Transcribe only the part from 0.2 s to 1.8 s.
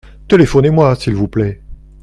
Téléphonez-moi s’il vous plait.